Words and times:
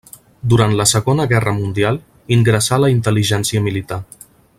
Durant 0.53 0.71
la 0.77 0.85
Segona 0.91 1.27
Guerra 1.33 1.53
Mundial 1.57 1.99
ingressà 2.39 2.75
a 2.79 2.83
la 2.85 2.91
intel·ligència 2.95 3.63
militar. 3.67 4.01